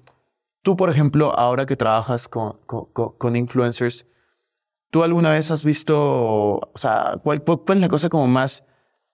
[0.62, 4.06] tú, por ejemplo, ahora que trabajas con, con, influencers,
[4.90, 5.96] ¿tú alguna vez has visto,
[6.56, 8.64] o sea, cuál, cuál es la cosa como más,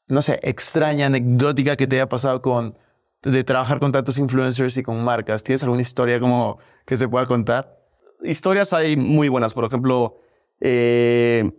[0.06, 2.78] no sé, extraña, anecdótica que te haya pasado con,
[3.22, 5.42] de trabajar con tantos influencers y con marcas?
[5.42, 7.84] ¿Tienes alguna historia como que se pueda contar?
[8.24, 9.54] historias hay muy buenas.
[9.54, 10.20] Por ejemplo,
[10.60, 11.50] eh,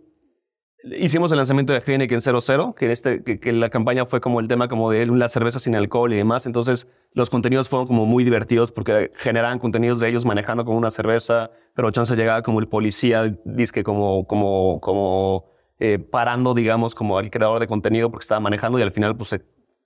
[0.98, 4.48] hicimos el lanzamiento de Heineken 00, que, en este, que, la campaña fue como el
[4.48, 6.46] tema como de la cerveza sin alcohol y demás.
[6.46, 10.90] Entonces, los contenidos fueron como muy divertidos porque generaban contenidos de ellos manejando con una
[10.90, 15.46] cerveza, pero chance llegaba como el policía, disque como, como, como
[15.78, 19.30] eh, parando, digamos, como al creador de contenido porque estaba manejando y al final pues
[19.30, 19.42] se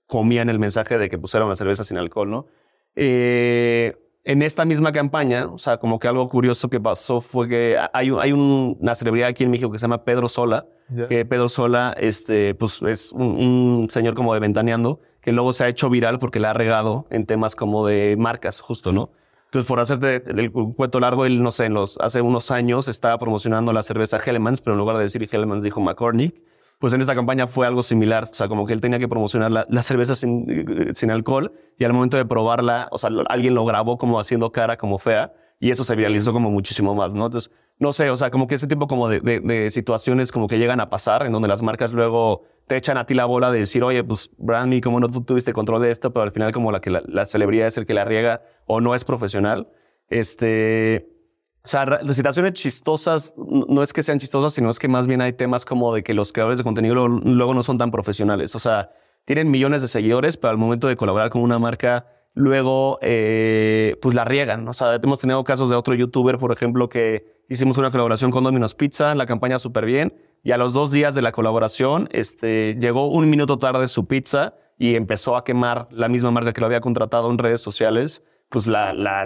[0.07, 2.47] comían el mensaje de que era una cerveza sin alcohol, ¿no?
[2.95, 7.77] Eh, en esta misma campaña, o sea, como que algo curioso que pasó fue que
[7.93, 10.65] hay, hay un- una celebridad aquí en México que se llama Pedro Sola,
[11.07, 15.63] que Pedro Sola, este, pues es un, un señor como de ventaneando, que luego se
[15.63, 19.09] ha hecho viral porque la ha regado en temas como de marcas, justo, ¿no?
[19.45, 22.87] Entonces, por hacerte el, el cuento largo, él, no sé, en los, hace unos años
[22.87, 26.41] estaba promocionando la cerveza Hellmann's, pero en lugar de decir Hellmann's dijo McCormick.
[26.81, 29.51] Pues en esta campaña fue algo similar, o sea, como que él tenía que promocionar
[29.51, 33.63] la, cerveza sin, eh, sin alcohol y al momento de probarla, o sea, alguien lo
[33.65, 37.27] grabó como haciendo cara como fea y eso se viralizó como muchísimo más, ¿no?
[37.27, 40.79] Entonces, no sé, o sea, como que ese tipo como de situaciones como que llegan
[40.79, 43.83] a pasar en donde las marcas luego te echan a ti la bola de decir,
[43.83, 46.81] oye, pues Brandy, como no tú tuviste control de esto, pero al final como la
[46.81, 49.67] que la, la celebridad es el que la riega o no es profesional,
[50.09, 51.10] este...
[51.63, 55.33] O sea, situaciones chistosas no es que sean chistosas, sino es que más bien hay
[55.33, 58.55] temas como de que los creadores de contenido luego no son tan profesionales.
[58.55, 58.91] O sea,
[59.25, 64.15] tienen millones de seguidores, pero al momento de colaborar con una marca, luego eh, pues
[64.15, 64.67] la riegan.
[64.67, 68.43] O sea, hemos tenido casos de otro youtuber, por ejemplo, que hicimos una colaboración con
[68.43, 72.75] Domino's Pizza, la campaña súper bien, Y a los dos días de la colaboración, este,
[72.79, 76.65] llegó un minuto tarde su pizza y empezó a quemar la misma marca que lo
[76.65, 79.25] había contratado en redes sociales, pues la, la,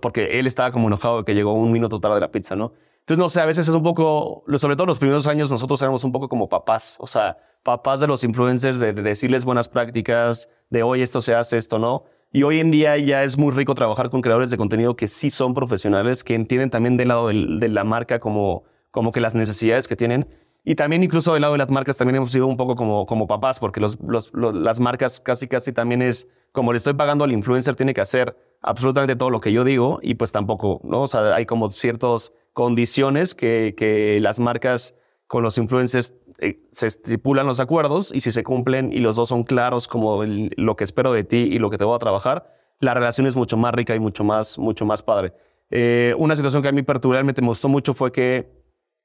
[0.00, 2.72] porque él estaba como enojado de que llegó un minuto tarde la pizza, ¿no?
[3.00, 6.04] Entonces, no sé, a veces es un poco, sobre todo los primeros años, nosotros éramos
[6.04, 10.82] un poco como papás, o sea, papás de los influencers, de, decirles buenas prácticas, de
[10.82, 12.04] hoy esto se hace, esto no.
[12.30, 15.30] Y hoy en día ya es muy rico trabajar con creadores de contenido que sí
[15.30, 19.88] son profesionales, que entienden también del lado de la marca como, como que las necesidades
[19.88, 20.28] que tienen.
[20.64, 23.26] Y también incluso del lado de las marcas también hemos sido un poco como, como
[23.26, 27.32] papás, porque los, los, las marcas casi casi también es, como le estoy pagando al
[27.32, 31.02] influencer, tiene que hacer absolutamente todo lo que yo digo y pues tampoco, ¿no?
[31.02, 34.94] O sea, hay como ciertas condiciones que, que las marcas
[35.26, 39.30] con los influencers eh, se estipulan los acuerdos y si se cumplen y los dos
[39.30, 42.54] son claros como lo que espero de ti y lo que te voy a trabajar,
[42.78, 45.32] la relación es mucho más rica y mucho más, mucho más padre.
[45.70, 48.61] Eh, una situación que a mí particularmente me gustó mucho fue que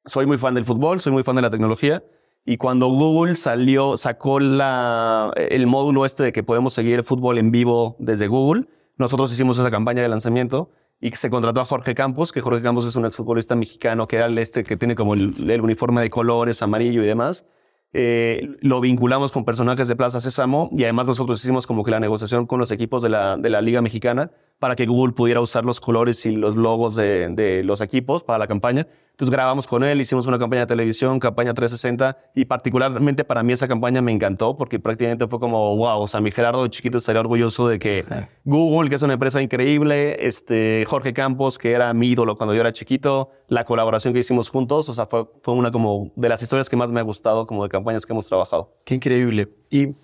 [0.07, 2.03] soy muy fan del fútbol, soy muy fan de la tecnología
[2.45, 7.37] y cuando Google salió, sacó la, el módulo este de que podemos seguir el fútbol
[7.37, 8.67] en vivo desde Google,
[8.97, 12.87] nosotros hicimos esa campaña de lanzamiento y se contrató a Jorge Campos, que Jorge Campos
[12.87, 16.61] es un exfutbolista mexicano que era el este que tiene como el, uniforme de colores
[16.61, 17.45] amarillo y demás.
[17.93, 21.99] Eh, lo vinculamos con personajes de Plaza Sésamo y además nosotros hicimos como que la
[21.99, 25.65] negociación con los equipos de la, de la Liga Mexicana para que Google pudiera usar
[25.65, 28.87] los colores y los logos de, de los equipos para la campaña.
[29.17, 33.51] Entonces grabamos con él, hicimos una campaña de televisión, campaña 360, y particularmente para mí
[33.51, 36.99] esa campaña me encantó porque prácticamente fue como, wow, o sea, mi Gerardo de chiquito
[36.99, 38.05] estaría orgulloso de que
[38.45, 42.61] Google, que es una empresa increíble, este, Jorge Campos, que era mi ídolo cuando yo
[42.61, 46.43] era chiquito, la colaboración que hicimos juntos, o sea, fue, fue una como de las
[46.43, 48.71] historias que más me ha gustado como de campañas que hemos trabajado.
[48.85, 49.49] Qué increíble.
[49.71, 49.95] ¿Y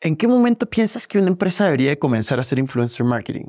[0.00, 3.44] en qué momento piensas que una empresa debería comenzar a hacer influencer marketing?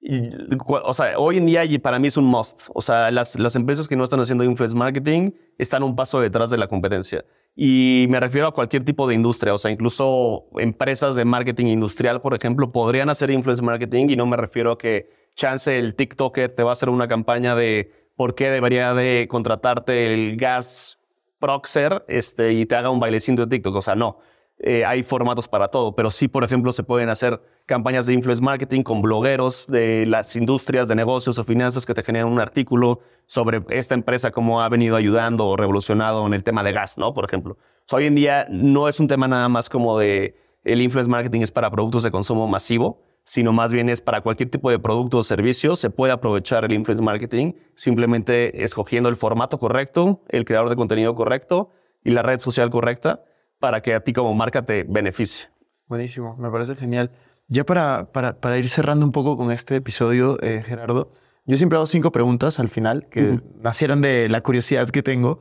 [0.00, 2.68] O sea, hoy en día para mí es un must.
[2.72, 6.50] O sea, las, las empresas que no están haciendo influence marketing están un paso detrás
[6.50, 7.24] de la competencia.
[7.56, 9.52] Y me refiero a cualquier tipo de industria.
[9.54, 14.26] O sea, incluso empresas de marketing industrial, por ejemplo, podrían hacer influence marketing y no
[14.26, 18.34] me refiero a que chance el TikToker te va a hacer una campaña de por
[18.34, 20.98] qué debería de contratarte el gas
[21.38, 23.74] proxer este, y te haga un bailecito de TikTok.
[23.74, 24.18] O sea, no.
[24.60, 28.42] Eh, hay formatos para todo, pero sí, por ejemplo, se pueden hacer campañas de influence
[28.42, 32.98] marketing con blogueros de las industrias de negocios o finanzas que te generan un artículo
[33.26, 37.14] sobre esta empresa, cómo ha venido ayudando o revolucionado en el tema de gas, ¿no?
[37.14, 37.56] Por ejemplo.
[37.92, 41.52] hoy en día no es un tema nada más como de el influence marketing es
[41.52, 45.22] para productos de consumo masivo, sino más bien es para cualquier tipo de producto o
[45.22, 45.76] servicio.
[45.76, 51.14] Se puede aprovechar el influence marketing simplemente escogiendo el formato correcto, el creador de contenido
[51.14, 51.70] correcto
[52.02, 53.22] y la red social correcta
[53.58, 55.48] para que a ti como marca te beneficie.
[55.86, 57.10] Buenísimo, me parece genial.
[57.48, 61.12] Ya para, para, para ir cerrando un poco con este episodio, eh, Gerardo,
[61.46, 65.40] yo siempre hago cinco preguntas al final que nacieron de la curiosidad que tengo.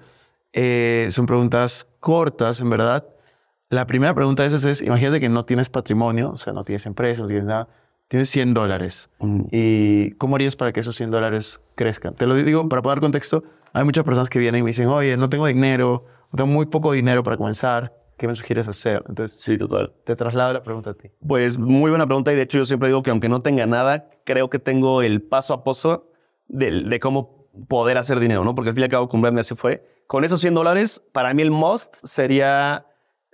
[0.54, 3.06] Eh, son preguntas cortas, en verdad.
[3.70, 6.86] La primera pregunta de esas es, imagínate que no tienes patrimonio, o sea, no tienes
[6.86, 7.68] empresa, no tienes nada,
[8.08, 9.10] tienes 100 dólares.
[9.52, 12.16] ¿Y cómo harías para que esos 100 dólares crezcan?
[12.16, 13.44] Te lo digo para poder dar contexto.
[13.74, 16.94] Hay muchas personas que vienen y me dicen, oye, no tengo dinero, tengo muy poco
[16.94, 17.97] dinero para comenzar.
[18.18, 19.04] ¿Qué me sugieres hacer?
[19.08, 19.94] Entonces, sí, total.
[20.04, 21.10] Te traslado la pregunta a ti.
[21.26, 24.10] Pues muy buena pregunta y de hecho yo siempre digo que aunque no tenga nada,
[24.24, 26.10] creo que tengo el paso a paso
[26.48, 28.56] de, cómo poder hacer dinero, ¿no?
[28.56, 29.86] Porque al fin y al cabo comprarme así fue.
[30.08, 32.88] Con esos 100 dólares, para mí el must sería,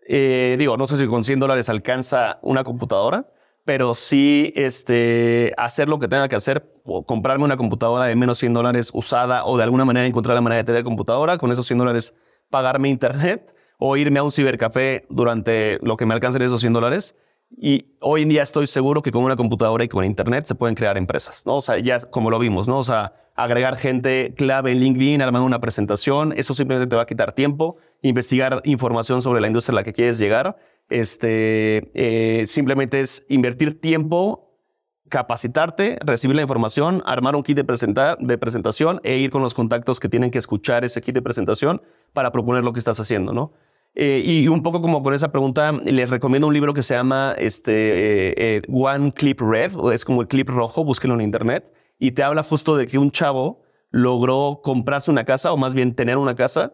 [0.05, 3.29] eh, digo, no sé si con 100 dólares alcanza una computadora,
[3.63, 8.37] pero sí este, hacer lo que tenga que hacer, o comprarme una computadora de menos
[8.39, 11.65] 100 dólares usada o de alguna manera encontrar la manera de tener computadora, con esos
[11.67, 12.15] 100 dólares
[12.49, 17.15] pagarme internet o irme a un cibercafé durante lo que me alcancen esos 100 dólares.
[17.55, 20.75] Y hoy en día estoy seguro que con una computadora y con internet se pueden
[20.75, 21.57] crear empresas, ¿no?
[21.57, 22.79] O sea, ya como lo vimos, ¿no?
[22.79, 27.05] O sea, agregar gente clave en LinkedIn, armar una presentación, eso simplemente te va a
[27.05, 30.57] quitar tiempo, investigar información sobre la industria a la que quieres llegar,
[30.89, 34.53] este, eh, simplemente es invertir tiempo,
[35.09, 39.53] capacitarte, recibir la información, armar un kit de, presentar, de presentación e ir con los
[39.53, 41.81] contactos que tienen que escuchar ese kit de presentación
[42.13, 43.51] para proponer lo que estás haciendo, ¿no?
[43.95, 47.35] Eh, y un poco como con esa pregunta, les recomiendo un libro que se llama
[47.37, 47.71] este,
[48.29, 52.11] eh, eh, One Clip Red, o es como el clip rojo, búsquenlo en internet, y
[52.11, 56.17] te habla justo de que un chavo logró comprarse una casa, o más bien tener
[56.17, 56.73] una casa,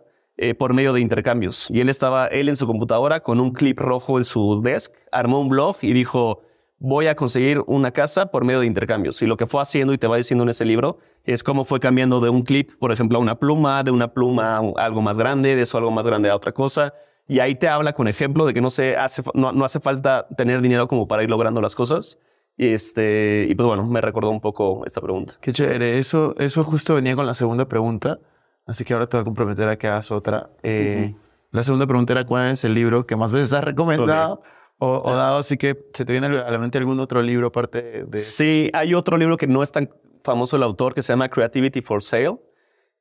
[0.58, 1.70] por medio de intercambios.
[1.70, 5.42] Y él estaba, él en su computadora, con un clip rojo en su desk, armó
[5.42, 6.44] un blog y dijo,
[6.80, 9.22] voy a conseguir una casa por medio de intercambios.
[9.22, 11.80] Y lo que fue haciendo, y te va diciendo en ese libro, es cómo fue
[11.80, 15.18] cambiando de un clip, por ejemplo, a una pluma, de una pluma a algo más
[15.18, 16.94] grande, de eso algo más grande a otra cosa
[17.30, 20.28] y ahí te habla con ejemplo de que no, se hace, no, no hace falta
[20.36, 22.18] tener dinero como para ir logrando las cosas.
[22.58, 25.36] Y, este, y pues bueno, me recordó un poco esta pregunta.
[25.40, 26.00] Qué chévere.
[26.00, 28.18] Eso, eso justo venía con la segunda pregunta.
[28.66, 30.50] Así que ahora te voy a comprometer a que hagas otra.
[30.64, 31.14] Eh,
[31.52, 34.42] La segunda pregunta era cuál es el libro que más veces has recomendado
[34.80, 38.18] o, dado, así que se te viene a la mente algún otro libro aparte de...
[38.18, 39.90] Sí, hay otro libro que no es tan
[40.24, 42.38] famoso el autor que se llama Creativity for Sale,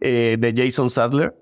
[0.01, 1.37] eh, de Jason Sadler.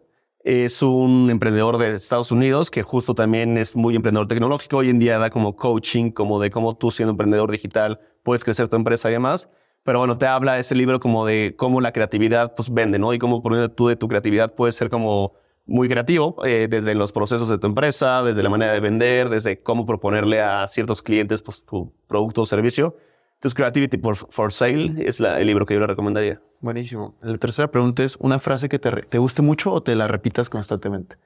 [0.45, 4.77] Es un emprendedor de Estados Unidos que justo también es muy emprendedor tecnológico.
[4.77, 8.69] Hoy en día da como coaching, como de cómo tú siendo emprendedor digital puedes crecer
[8.69, 9.51] tu empresa y demás.
[9.83, 13.13] Pero bueno, te habla ese libro como de cómo la creatividad pues vende, ¿no?
[13.13, 15.35] Y cómo por medio tú de tu creatividad puedes ser como
[15.67, 19.61] muy creativo, eh, desde los procesos de tu empresa, desde la manera de vender, desde
[19.61, 22.97] cómo proponerle a ciertos clientes pues, tu producto o servicio.
[23.35, 24.01] Entonces, Creativity
[24.31, 26.41] for, Sale es el libro que yo le recomendaría.
[26.61, 27.17] Buenísimo.
[27.21, 30.49] La tercera pregunta es, ¿una frase que te, te guste mucho o te la repitas
[30.49, 31.17] constantemente?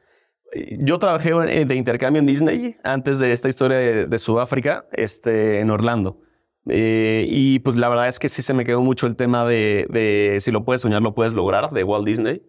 [0.53, 1.33] Eh, yo trabajé
[1.64, 6.20] de intercambio en Disney antes de esta historia de, Sudáfrica, este, en Orlando.
[6.66, 9.87] Eh, y pues la verdad es que sí se me quedó mucho el tema de,
[9.90, 12.42] de si lo puedes soñar, lo puedes lograr, de Walt Disney.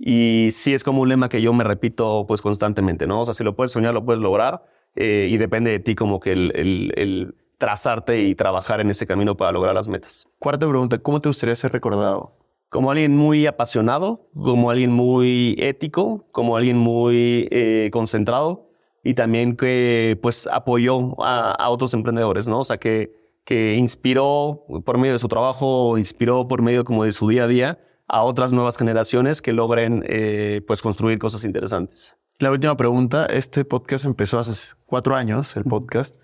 [0.00, 3.20] Y sí es como un lema que yo me repito pues constantemente, ¿no?
[3.20, 4.64] O sea, si lo puedes soñar, lo puedes lograr.
[4.94, 9.06] Eh, y depende de ti como que el, el, el, trazarte y trabajar en ese
[9.06, 10.28] camino para lograr las metas.
[10.38, 12.36] Cuarta pregunta, ¿cómo te gustaría ser recordado?
[12.68, 18.70] Como alguien muy apasionado, como alguien muy ético, como alguien muy eh, concentrado
[19.02, 22.60] y también que pues apoyó a, a, otros emprendedores, ¿no?
[22.60, 23.12] O sea, que,
[23.44, 27.48] que inspiró por medio de su trabajo, inspiró por medio como de su día a
[27.48, 32.16] día a otras nuevas generaciones que logren eh, pues construir cosas interesantes.
[32.38, 36.16] La última pregunta, este podcast empezó hace cuatro años, el podcast,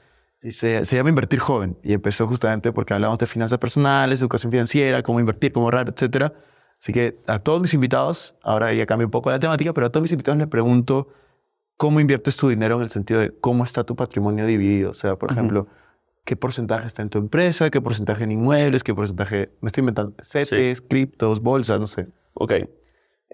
[0.43, 4.53] y se, se, llama Invertir Joven, y empezó justamente porque hablamos de finanzas personales, educación
[4.53, 6.33] financiera, cómo invertir, cómo ahorrar, etc.
[6.81, 9.91] Así que a todos mis invitados, ahora ya cambio un poco la temática, pero a
[9.91, 11.09] todos mis invitados les pregunto,
[11.77, 14.91] ¿cómo inviertes tu dinero en el sentido de cómo está tu patrimonio dividido?
[14.91, 15.67] O sea, por ejemplo,
[16.25, 20.15] qué porcentaje está en tu empresa, qué porcentaje en inmuebles, qué porcentaje, me estoy inventando,
[20.23, 22.09] CETES, criptos, bolsas, no sé.
[22.33, 22.53] Ok.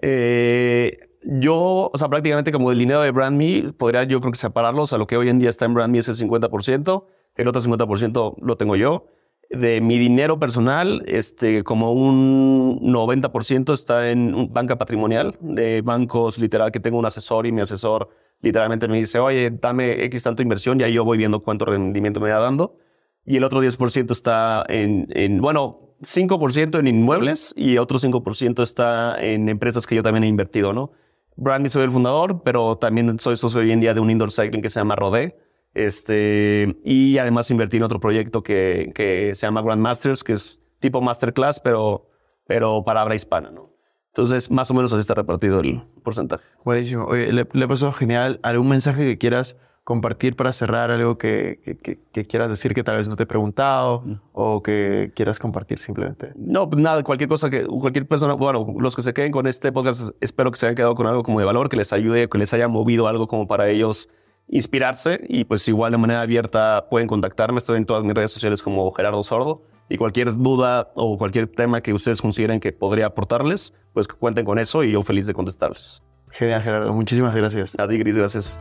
[0.01, 4.89] Eh, yo, o sea, prácticamente como el dinero de BrandMe, podría yo creo que separarlos.
[4.89, 8.35] Sea, lo que hoy en día está en BrandMe es el 50%, el otro 50%
[8.41, 9.05] lo tengo yo.
[9.49, 16.71] De mi dinero personal, este, como un 90% está en banca patrimonial, de bancos literal
[16.71, 18.09] que tengo un asesor y mi asesor
[18.41, 22.19] literalmente me dice, oye, dame X tanto inversión y ahí yo voy viendo cuánto rendimiento
[22.19, 22.77] me va dando.
[23.25, 29.21] Y el otro 10% está en, en, bueno, 5% en inmuebles y otro 5% está
[29.21, 30.91] en empresas que yo también he invertido, ¿no?
[31.35, 34.61] Brandy soy el fundador, pero también soy socio hoy en día de un indoor cycling
[34.61, 35.37] que se llama Rodé.
[35.73, 40.99] Este, y además invertí en otro proyecto que, que se llama Grandmasters, que es tipo
[41.01, 42.09] masterclass, pero,
[42.45, 43.71] pero para habla hispana, ¿no?
[44.07, 46.43] Entonces, más o menos así está repartido el porcentaje.
[46.65, 47.05] Buenísimo.
[47.05, 48.41] Oye, le, le pasó genial.
[48.43, 50.91] ¿Algún mensaje que quieras compartir para cerrar?
[50.91, 54.13] ¿Algo que, que, que, quieras decir que tal vez no te he preguntado mm.
[54.33, 56.31] o que quieras compartir simplemente?
[56.35, 59.71] No, pues nada, cualquier cosa que cualquier persona, bueno, los que se queden con este
[59.71, 62.37] podcast, espero que se hayan quedado con algo como de valor, que les ayude, que
[62.37, 64.09] les haya movido algo como para ellos
[64.47, 67.57] inspirarse y pues igual de manera abierta pueden contactarme.
[67.57, 71.81] Estoy en todas mis redes sociales como Gerardo Sordo y cualquier duda o cualquier tema
[71.81, 76.03] que ustedes consideren que podría aportarles, pues cuenten con eso y yo feliz de contestarles.
[76.29, 76.93] Genial, Gerardo.
[76.93, 77.77] Muchísimas gracias.
[77.77, 78.59] A ti, Gris, gracias.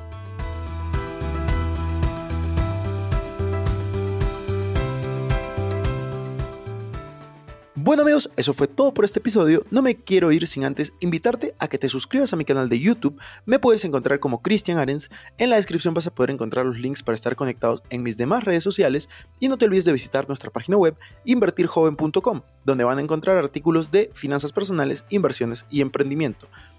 [7.83, 9.65] Bueno amigos, eso fue todo por este episodio.
[9.71, 12.79] No me quiero ir sin antes invitarte a que te suscribas a mi canal de
[12.79, 13.19] YouTube.
[13.47, 15.11] Me puedes encontrar como Cristian Arens.
[15.39, 18.45] En la descripción vas a poder encontrar los links para estar conectados en mis demás
[18.45, 19.09] redes sociales.
[19.39, 23.91] Y no te olvides de visitar nuestra página web invertirjoven.com, donde van a encontrar artículos
[23.91, 26.49] de finanzas personales, inversiones y emprendimiento.